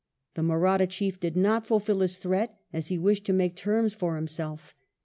[0.33, 4.15] The Mahratta chief did not fulfil his threat, as he wished to make terms for
[4.15, 4.73] himself.